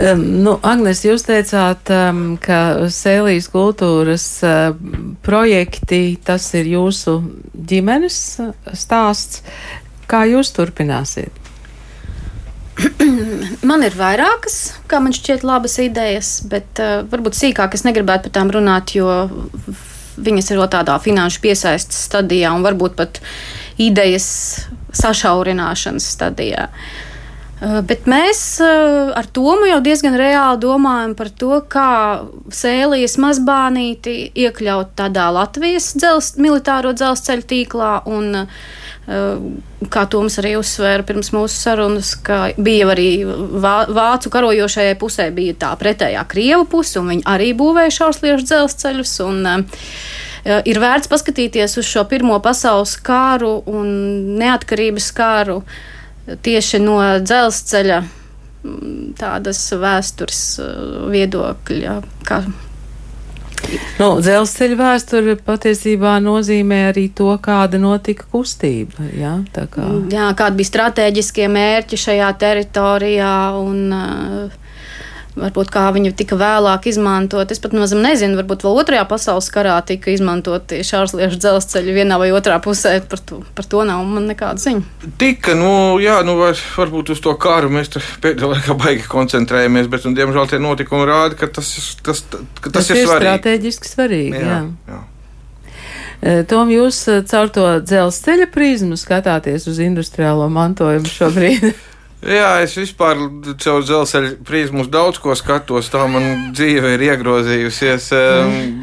Um, 0.00 0.24
nu, 0.46 0.56
Agnes, 0.66 1.02
jūs 1.04 1.26
teicāt, 1.28 1.92
um, 1.92 2.22
ka 2.40 2.88
sēlijas 2.92 3.50
kultūras 3.52 4.28
uh, 4.46 4.70
projekti, 5.26 6.16
tas 6.24 6.48
ir 6.56 6.70
jūsu 6.76 7.20
ģimenes 7.52 8.22
stāsts. 8.72 9.44
Kā 10.10 10.24
jūs 10.26 10.50
turpināsiet? 10.56 11.39
man 13.70 13.84
ir 13.84 13.96
vairākas, 13.96 14.58
kā 14.90 15.00
man 15.02 15.14
šķiet, 15.16 15.44
labas 15.46 15.76
idejas, 15.82 16.38
bet 16.48 16.80
uh, 16.82 17.00
varbūt 17.10 17.38
sīkāk 17.38 17.76
es 17.76 17.84
negribētu 17.86 18.28
par 18.28 18.36
tām 18.38 18.52
runāt, 18.54 18.94
jo 18.96 19.08
viņas 20.20 20.50
ir 20.52 20.60
vēl 20.60 20.70
tādā 20.72 20.96
finanšu 21.02 21.42
piesaistes 21.44 22.06
stadijā 22.08 22.52
un 22.54 22.66
varbūt 22.66 22.96
pat 22.98 23.22
idejas 23.80 24.26
sašaurināšanas 24.96 26.08
stadijā. 26.16 26.68
Uh, 27.60 27.80
bet 27.84 28.06
mēs 28.08 28.42
uh, 28.64 29.12
ar 29.16 29.28
Tomu 29.36 29.68
jau 29.68 29.80
diezgan 29.84 30.16
reāli 30.16 30.62
domājam 30.62 31.16
par 31.18 31.32
to, 31.42 31.60
kā 31.68 31.90
sēlijas 32.56 33.18
mazbānīti 33.20 34.30
iekļaut 34.46 34.94
tādā 35.00 35.28
Latvijas 35.36 35.92
dzels, 35.96 36.34
militāro 36.40 36.94
dzelzceļa 36.96 37.50
tīklā 37.52 37.96
un 38.08 38.44
uh, 38.44 38.62
kā 39.90 40.02
Toms 40.12 40.36
arī 40.42 40.54
uzsvēra 40.58 41.04
pirms 41.06 41.32
mūsu 41.34 41.56
sarunas, 41.56 42.12
ka 42.14 42.50
bija 42.60 42.90
arī 42.92 43.10
vācu 43.24 44.32
karojošajai 44.32 44.96
pusē 45.00 45.30
bija 45.34 45.56
tā 45.64 45.70
pretējā 45.80 46.24
Krievu 46.30 46.68
puse, 46.70 46.98
un 47.00 47.10
viņi 47.14 47.26
arī 47.28 47.52
būvēja 47.58 47.96
šausliešu 48.00 48.50
dzelzceļus. 48.50 49.14
Un, 49.26 49.46
Ir 50.40 50.78
vērts 50.80 51.10
paskatīties 51.12 51.74
uz 51.76 51.84
šo 51.84 52.06
Pirmo 52.08 52.38
pasaules 52.40 52.94
kāru 53.04 53.58
un 53.68 53.90
neatkarības 54.40 55.10
kāru 55.12 55.58
tieši 56.40 56.80
no 56.80 56.96
dzelzceļa 57.20 57.98
tādas 59.20 59.60
vēstures 59.82 60.40
viedokļa, 61.12 61.98
kā 62.24 62.40
Nu, 64.00 64.08
dzelzceļa 64.24 64.76
vēsture 64.78 65.36
patiesībā 65.44 66.16
nozīmē 66.24 66.80
arī 66.90 67.08
to, 67.16 67.28
kāda 67.42 67.80
notika 67.80 68.24
kustība. 68.32 69.10
Jā, 69.16 69.34
kā. 69.52 69.88
jā 70.12 70.30
kādi 70.38 70.62
bija 70.62 70.70
strateģiskie 70.70 71.48
mērķi 71.52 72.00
šajā 72.00 72.30
teritorijā 72.40 73.34
un 73.60 73.82
uh, 73.92 74.58
varbūt 75.38 75.70
kā 75.72 75.84
viņi 75.94 76.12
tika 76.18 76.36
vēlāk 76.38 76.88
izmantot. 76.90 77.50
Es 77.52 77.60
pat 77.62 77.74
mazam 77.76 78.02
nezinu, 78.04 78.38
varbūt 78.40 78.64
vēl 78.66 78.80
otrajā 78.82 79.04
pasaules 79.10 79.50
karā 79.52 79.76
tika 79.86 80.12
izmantoti 80.12 80.80
šārsliešu 80.86 81.38
dzelzceļi 81.40 81.94
vienā 82.00 82.18
vai 82.20 82.30
otrā 82.34 82.58
pusē. 82.62 82.96
Par 83.10 83.22
to, 83.26 83.40
par 83.56 83.68
to 83.70 83.84
nav 83.88 84.02
man 84.08 84.26
nekāda 84.30 84.62
ziņa. 84.62 85.12
Tika, 85.20 85.54
nu, 85.58 85.72
jā, 86.02 86.20
nu, 86.26 86.36
var, 86.40 86.58
varbūt 86.78 87.14
uz 87.14 87.22
to 87.24 87.36
karu 87.40 87.70
mēs 87.74 87.92
pēdējā 88.22 88.50
laikā 88.54 88.76
baigi 88.80 89.06
koncentrējamies, 89.10 89.90
bet, 89.92 90.08
un, 90.08 90.18
diemžēl, 90.18 90.50
tie 90.50 90.60
notikumi 90.62 91.06
rāda, 91.08 91.38
ka 91.38 91.50
tas, 91.60 91.70
tas, 92.02 92.24
ka 92.26 92.72
tas, 92.72 92.82
tas 92.82 92.92
ir, 92.92 93.02
ir 93.02 93.08
svarīgi. 93.08 93.30
strateģiski 93.30 93.94
svarīgi. 93.94 94.36
Jā, 94.40 94.58
jā. 94.58 94.94
jā. 94.94 95.00
E, 96.20 96.32
Tom, 96.48 96.68
jūs 96.68 96.98
e, 97.08 97.20
caur 97.28 97.48
to 97.52 97.68
dzelzceļa 97.80 98.50
prizmu 98.52 98.98
skatāties 99.00 99.64
uz 99.70 99.78
industriālo 99.80 100.50
mantojumu 100.52 101.08
šobrīd? 101.08 101.70
Jā, 102.20 102.58
es 102.60 102.74
vispār 102.76 103.16
caur 103.62 103.80
dzelzceļa 103.80 104.34
prizmu 104.44 104.84
daudz 104.92 105.16
ko 105.22 105.32
skatos. 105.38 105.88
Tā 105.88 106.04
man 106.04 106.50
dzīve 106.52 106.94
ir 106.98 107.04
iegrozījusies. 107.06 108.10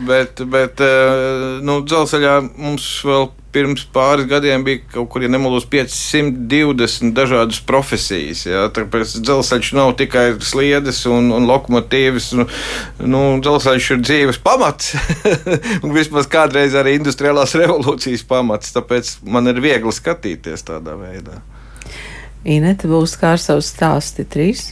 Bet, 0.08 0.41
bet 0.50 0.82
eh, 0.82 1.60
nu, 1.62 1.84
dzelzceļā 1.86 2.39
mums 2.58 2.88
vēl 3.06 3.28
pirms 3.54 3.84
pāris 3.93 4.26
gadiem 4.30 4.63
bija 4.65 4.82
kaut 4.91 5.10
kur, 5.13 5.21
ja 5.21 5.30
nemaldos, 5.30 5.67
520 5.69 7.13
dažādas 7.17 7.60
profesijas. 7.65 8.41
Jā, 8.50 8.63
tāpēc 8.73 9.13
dzelzceļš 9.21 9.69
nav 9.78 9.93
tikai 10.02 10.26
sliedes 10.41 11.04
un, 11.10 11.30
un 11.38 11.45
lokomotīvas. 11.50 12.32
Nu, 12.39 12.47
nu, 13.06 13.21
dzelzceļš 13.45 13.91
ir 13.93 14.02
dzīves 14.02 14.41
pamats 14.45 14.95
un 15.84 15.93
vismaz 15.93 16.30
kādreiz 16.32 16.73
arī 16.78 16.97
industriālās 16.97 17.54
revolūcijas 17.62 18.26
pamats. 18.26 18.73
Tāpēc 18.73 19.19
man 19.30 19.54
ir 19.54 19.62
viegli 19.62 19.93
skatīties 19.93 20.65
tādā 20.71 20.97
veidā. 20.97 21.38
Inete 22.48 22.88
būs 22.88 23.18
kā 23.20 23.34
ar 23.36 23.42
savu 23.44 23.60
stāstu 23.66 24.24
trīs. 24.24 24.70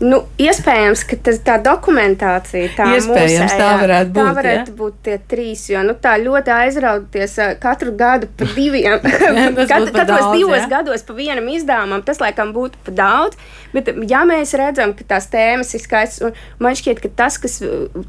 Nu, 0.00 0.22
iespējams, 0.40 1.02
ka 1.04 1.16
tas, 1.26 1.38
tā 1.44 1.58
dokumentācija, 1.60 2.70
tā 2.72 2.86
iespējams, 2.96 3.34
mūsējā, 3.36 3.48
tā 3.60 3.68
varētu 3.82 4.12
būt. 4.14 4.20
Tā 4.20 4.36
varētu 4.38 4.72
ja? 4.72 4.76
būt 4.78 4.94
tie 5.04 5.16
trīs, 5.28 5.64
jo 5.68 5.82
nu, 5.84 5.92
tā 6.00 6.14
ļoti 6.22 6.54
aizrauties 6.54 7.34
katru 7.60 7.92
gadu 8.00 8.30
pa 8.38 8.48
diviem. 8.56 8.96
Kat, 9.04 9.90
katros 9.92 10.08
daudz, 10.08 10.30
divos 10.38 10.56
ja? 10.62 10.70
gados 10.72 11.04
pa 11.04 11.16
vienam 11.18 11.50
izdevumam, 11.52 12.00
tas 12.06 12.22
laikam 12.22 12.54
būtu 12.56 12.80
pa 12.86 12.94
daudz. 12.96 13.36
Bet, 13.74 13.92
ja 14.08 14.22
mēs 14.24 14.54
redzam, 14.56 14.94
ka 14.96 15.04
tās 15.12 15.28
tēmas 15.30 15.74
ir 15.76 15.84
skaistas, 15.84 16.30
un 16.30 16.64
man 16.64 16.78
šķiet, 16.80 17.04
ka 17.04 17.12
tas, 17.20 17.36
kas 17.42 17.60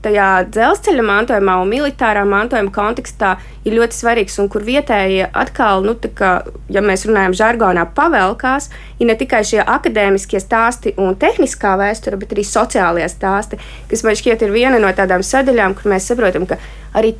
tajā 0.06 0.30
dzelzceļa 0.48 1.06
mantojumā 1.12 1.58
un 1.60 1.76
militārā 1.76 2.24
mantojuma 2.24 2.72
kontekstā 2.72 3.36
ir 3.68 3.76
ļoti 3.76 4.00
svarīgs, 4.00 4.40
un 4.40 4.48
kur 4.52 4.64
vietējie 4.64 5.28
atkal, 5.28 5.84
nu, 5.84 5.98
kā, 6.16 6.32
ja 6.72 6.82
mēs 6.86 7.04
runājam 7.10 7.36
žargonā, 7.36 7.84
pavelkās, 8.00 8.72
ir 9.02 9.10
ne 9.10 9.18
tikai 9.18 9.42
šie 9.48 9.60
akadēmiskie 9.66 10.40
stāsti 10.42 10.94
un 11.02 11.18
tehniskā 11.20 11.74
vēsture, 11.82 12.20
bet 12.22 12.36
arī 12.36 12.46
sociālie 12.46 13.08
stāsti, 13.10 13.60
kas 13.90 14.06
man 14.06 14.18
šķiet 14.20 14.46
ir 14.46 14.54
viena 14.54 14.80
no 14.82 14.92
tādām 14.96 15.26
sadaļām, 15.26 15.76
kur 15.78 15.92
mēs 15.94 16.12
saprotam, 16.12 16.46
ka 16.50 16.60
arī 16.98 17.16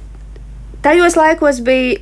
tajos 0.86 1.18
laikos 1.18 1.64
bija 1.66 2.00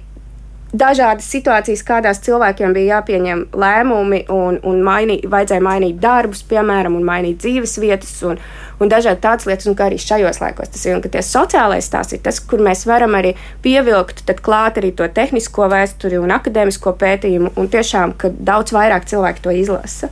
dažādas 0.74 1.28
situācijas, 1.30 1.84
kādās 1.86 2.22
cilvēkiem 2.26 2.74
bija 2.76 3.00
jāpieņem 3.00 3.46
lēmumi 3.58 4.24
un, 4.34 4.60
un 4.68 4.82
mainī, 4.86 5.20
vajadzēja 5.30 5.64
mainīt 5.66 6.00
darbus, 6.02 6.44
piemēram, 6.50 6.98
un 7.00 7.06
mainīt 7.08 7.40
dzīves 7.42 7.78
vietas 7.82 8.12
un, 8.28 8.38
un 8.80 8.92
dažādi 8.92 9.22
tādas 9.24 9.48
lietas, 9.50 9.70
un 9.70 9.78
kā 9.78 9.88
arī 9.90 9.98
šajos 10.02 10.42
laikos 10.44 10.74
tas 10.74 10.86
ir. 10.86 10.98
Un 10.98 11.04
tie 11.06 11.24
sociālais 11.26 11.90
stāsts 11.90 12.18
ir 12.18 12.22
tas, 12.26 12.40
kur 12.40 12.62
mēs 12.66 12.86
varam 12.90 13.18
arī 13.18 13.34
pievilkt 13.66 14.26
klāt 14.46 14.78
arī 14.80 14.92
to 14.96 15.08
tehnisko 15.10 15.70
vēsturi 15.72 16.20
un 16.22 16.34
akadēmisko 16.36 16.94
pētījumu, 17.02 17.54
un 17.58 17.72
tiešām, 17.72 18.14
ka 18.20 18.30
daudz 18.30 18.76
vairāk 18.76 19.10
cilvēki 19.10 19.46
to 19.46 19.56
izlasa. 19.56 20.12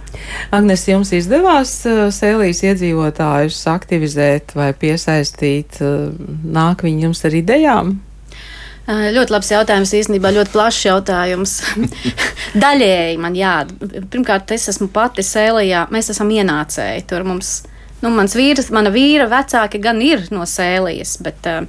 Agnes, 0.56 0.88
jums 0.90 1.14
izdevās 1.16 1.78
uh, 1.86 2.08
sēlīs 2.14 2.64
iedzīvotājus 2.66 3.62
aktivizēt 3.72 4.58
vai 4.58 4.72
piesaistīt, 4.74 5.80
uh, 5.86 6.10
nāk 6.44 6.86
viņi 6.88 7.10
jums 7.10 7.26
ar 7.28 7.42
idejām? 7.44 7.98
Ļoti 8.88 9.34
labs 9.34 9.50
jautājums, 9.52 9.92
īstenībā 9.98 10.30
ļoti 10.32 10.54
plašs 10.54 10.86
jautājums. 10.88 11.58
Daļēji 12.64 13.18
man 13.20 13.36
jā, 13.36 13.56
pirmkārt, 14.14 14.54
es 14.56 14.70
esmu 14.72 14.88
pati 14.94 15.26
sēlijā, 15.28 15.90
mēs 15.92 16.14
esam 16.14 16.32
ienācēji. 16.32 17.04
Tur 17.10 17.26
mums, 17.28 17.50
nu, 18.00 18.14
mans 18.16 18.38
vīrs, 18.38 18.72
mana 18.72 18.94
vīra 18.94 19.28
vecāki 19.32 19.82
gan 19.84 20.00
ir 20.06 20.24
no 20.32 20.48
sēlijas, 20.48 21.18
bet 21.26 21.52
uh, 21.52 21.68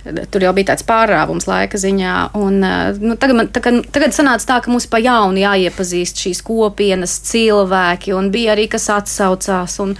Tur 0.00 0.44
jau 0.46 0.52
bija 0.56 0.70
tāds 0.70 0.84
pārāvums 0.88 1.44
laika 1.48 1.78
ziņā. 1.80 2.14
Un, 2.40 2.58
nu, 3.02 3.16
tagad, 3.20 3.36
man, 3.36 3.50
tagad, 3.52 3.82
tagad 3.92 4.16
sanāca 4.16 4.46
tā, 4.48 4.58
ka 4.64 4.72
mums 4.72 4.88
pa 4.90 5.00
jaunu 5.02 5.42
jāiepazīst 5.42 6.22
šīs 6.24 6.40
kopienas 6.46 7.18
cilvēki, 7.28 8.14
un 8.16 8.30
bija 8.32 8.54
arī 8.54 8.66
kas 8.72 8.88
atsaucās 8.94 9.76
un 9.84 9.94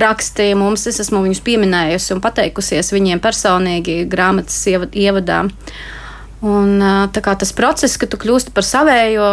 rakstīja 0.00 0.58
mums. 0.58 0.88
Es 0.90 0.98
esmu 1.06 1.22
viņus 1.28 1.44
pieminējusi 1.46 2.16
un 2.16 2.22
pateikusies 2.24 2.90
viņiem 2.94 3.22
personīgi 3.22 4.02
grāmatas 4.10 4.58
ievadā. 4.66 5.44
Un, 6.44 6.76
tas 7.14 7.54
process, 7.56 7.96
ka 7.96 8.10
tu 8.10 8.18
kļūsti 8.20 8.52
par 8.52 8.66
savējo, 8.66 9.28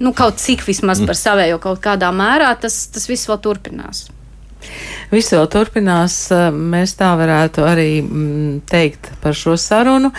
nu, 0.00 0.14
kaut 0.16 0.38
cik 0.40 0.62
vismaz 0.64 1.02
par 1.04 1.18
savējo 1.18 1.58
kaut 1.62 1.82
kādā 1.84 2.14
mērā, 2.14 2.54
tas, 2.62 2.86
tas 2.94 3.10
viss 3.10 3.28
vēl 3.28 3.42
turpinās. 3.42 4.06
Viss 5.12 5.32
vēl 5.34 5.46
turpinās. 5.52 6.16
Mēs 6.54 6.94
tā 6.98 7.12
varētu 7.18 7.64
arī 7.66 7.88
mm, 8.02 8.62
teikt 8.70 9.10
par 9.22 9.36
šo 9.36 9.56
sarunu. 9.60 10.10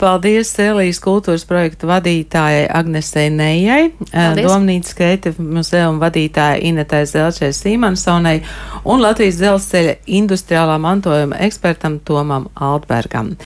Paldies 0.00 0.52
Elijas 0.62 1.00
kultūras 1.04 1.44
projektu 1.48 1.90
vadītājai 1.90 2.66
Agnesei 2.78 3.30
Nejai, 3.34 3.90
Domnītas 4.38 4.94
Keita 4.96 5.34
muzeuma 5.38 6.06
vadītājai 6.06 6.62
Inetai 6.70 7.02
Zelčai 7.10 7.50
Sīmansonai 7.56 8.36
un 8.86 9.02
Latvijas 9.02 9.40
dzelzceļa 9.40 9.98
industriālā 10.20 10.78
mantojuma 10.82 11.42
ekspertam 11.46 11.98
Tomam 12.06 12.48
Altbergam. 12.54 13.34